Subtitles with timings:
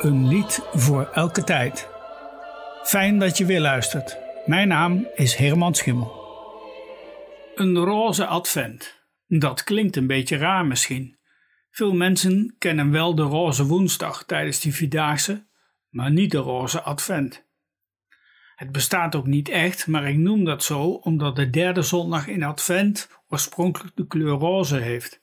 [0.00, 1.88] Een lied voor elke tijd.
[2.82, 4.18] Fijn dat je weer luistert.
[4.46, 6.12] Mijn naam is Herman Schimmel.
[7.54, 9.04] Een roze advent.
[9.26, 11.18] Dat klinkt een beetje raar misschien.
[11.70, 15.46] Veel mensen kennen wel de roze woensdag tijdens die Vierdaagse,
[15.88, 17.46] maar niet de roze advent.
[18.54, 22.42] Het bestaat ook niet echt, maar ik noem dat zo omdat de derde zondag in
[22.42, 25.20] advent oorspronkelijk de kleur roze heeft.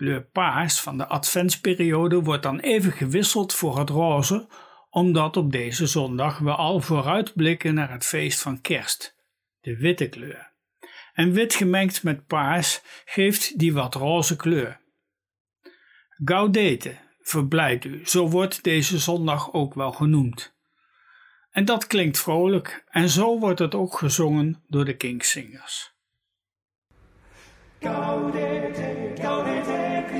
[0.00, 4.48] Kleur paars van de adventsperiode wordt dan even gewisseld voor het roze,
[4.90, 9.16] omdat op deze zondag we al vooruitblikken naar het feest van kerst,
[9.60, 10.52] de witte kleur.
[11.12, 14.80] En wit gemengd met paars geeft die wat roze kleur.
[16.24, 20.54] Gaudete, verblijd u, zo wordt deze zondag ook wel genoemd.
[21.50, 24.96] En dat klinkt vrolijk en zo wordt het ook gezongen door de.
[24.96, 25.90] Gaudete,
[27.80, 28.49] gaudete,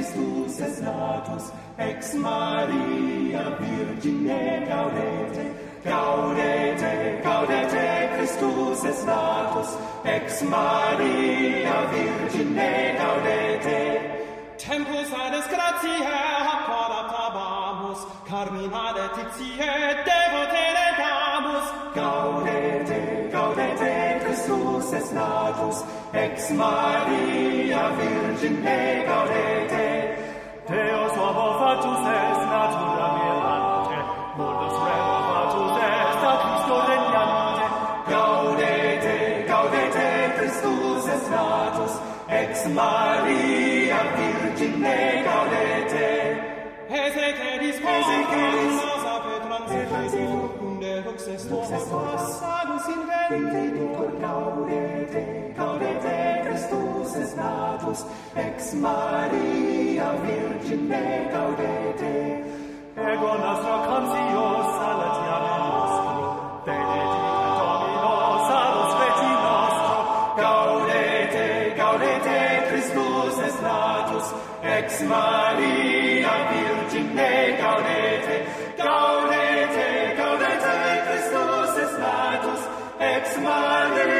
[0.00, 5.44] Christus es natus, ex Maria Virgine gaudete,
[5.84, 13.80] gaudete, gaudete, Christus es natus, ex Maria Virgine gaudete.
[14.56, 16.22] Tempus eines gratiae
[16.54, 19.70] apparat tabamus, carmina letitie
[20.08, 20.79] devotere,
[25.10, 29.88] Deus natus, ex Maria Virgin me gaudete,
[30.68, 33.98] Deus homo fatus est natura mirante,
[34.38, 37.66] mundus reo fatus est a Christo regnante,
[38.10, 39.16] gaudete,
[39.48, 41.94] gaudete, Christus est natus,
[42.28, 46.08] ex Maria Virgin me gaudete,
[46.88, 49.24] Hesec eris homo, Hesec eris homo,
[49.70, 51.70] Hesec eris homo, Hesec eris homo,
[52.50, 52.94] Hesec
[53.54, 53.90] eris
[54.22, 54.59] homo,
[57.94, 58.04] Sanctus,
[58.36, 62.44] ex Maria Virgine gaudete,
[62.96, 64.44] ego nostro concio
[64.78, 68.12] salatiame nostro, benedicta Domino
[68.48, 69.96] salus veti nostro,
[70.36, 78.36] gaudete, gaudete, Christus est natus, ex Maria Virgine gaudete,
[78.76, 80.74] gaudete, gaudete,
[81.06, 82.60] Christus est natus,
[83.00, 84.19] ex Maria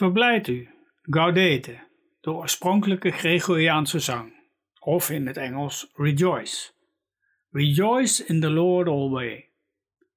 [0.00, 0.68] Verblijd u,
[1.02, 1.78] Gaudete,
[2.20, 4.32] de oorspronkelijke Gregoriaanse zang,
[4.78, 6.70] of in het Engels Rejoice.
[7.50, 9.44] Rejoice in the Lord always.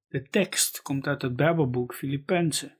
[0.07, 2.77] De tekst komt uit het Bijbelboek Filippenzen.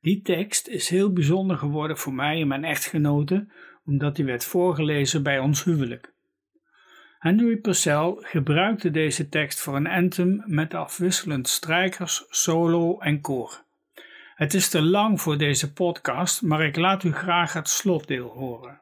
[0.00, 3.52] Die tekst is heel bijzonder geworden voor mij en mijn echtgenote,
[3.84, 6.14] omdat die werd voorgelezen bij ons huwelijk.
[7.18, 13.68] Henry Purcell gebruikte deze tekst voor een anthem met afwisselend strijkers, solo en koor.
[14.40, 18.80] Het is te lang voor deze podcast, maar ik laat u graag het slotdeel horen.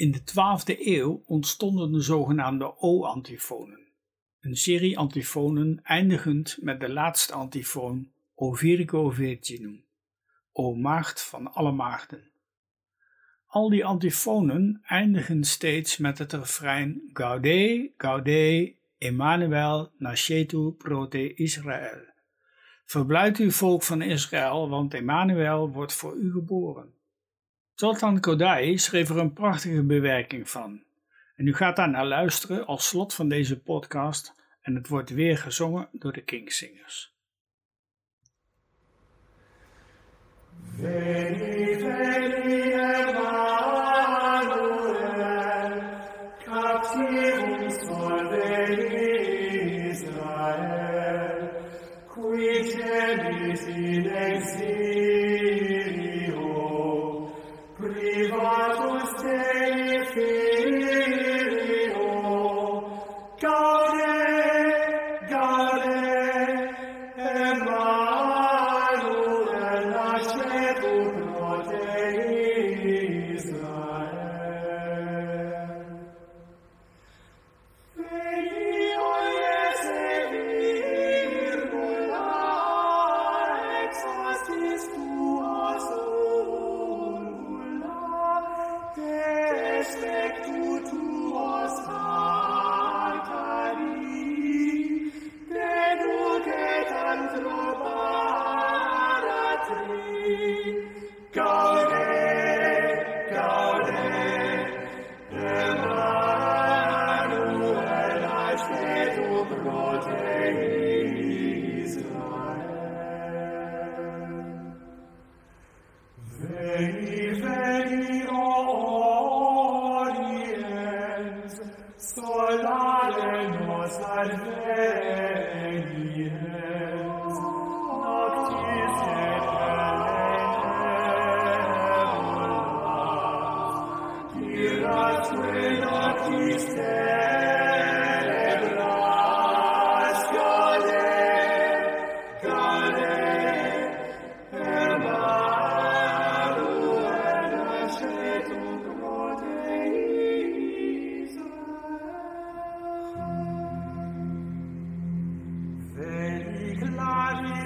[0.00, 3.86] In de 12e eeuw ontstonden de zogenaamde O-antifonen,
[4.40, 9.84] een serie antifonen eindigend met de laatste antifoon O Virgo Virginum,
[10.52, 12.30] O maagd van alle maagden.
[13.46, 22.00] Al die antifonen eindigen steeds met het refrein Gaude, Gaude, Emmanuel, nascetu prote Israël.
[22.84, 26.98] Verblijd u volk van Israël, want Emmanuel wordt voor u geboren.
[27.80, 30.82] Zoltan Kodai schreef er een prachtige bewerking van.
[31.36, 35.38] En u gaat daar naar luisteren als slot van deze podcast en het wordt weer
[35.38, 37.14] gezongen door de Kingsingers.
[40.76, 42.60] Veni, veni,
[49.90, 50.50] Israel,
[53.66, 55.19] in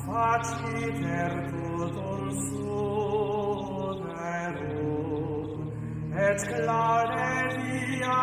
[0.05, 2.91] faci per tutum superum
[6.27, 7.33] et clare
[7.63, 8.23] via